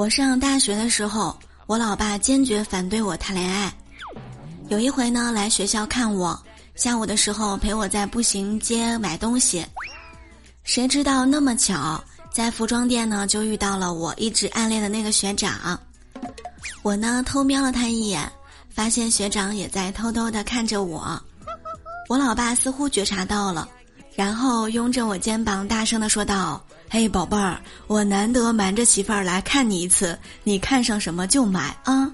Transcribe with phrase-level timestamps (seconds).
[0.00, 3.70] 我上大学的时候，我老爸坚决反对我谈恋爱。
[4.70, 6.42] 有一回呢，来学校看我，
[6.74, 9.62] 下午的时候陪我在步行街买东西。
[10.64, 12.02] 谁知道那么巧，
[12.32, 15.78] 在服装店呢就遇到了我一直暗恋的那个学长。
[16.82, 18.26] 我呢偷瞄了他一眼，
[18.70, 21.22] 发现学长也在偷偷的看着我。
[22.08, 23.68] 我老爸似乎觉察到了，
[24.20, 32.12] 然后拥着我肩膀大声的说道，嘿，宝贝儿，我难得瞒着媳妇儿来看你一次，你看上什么就买啊。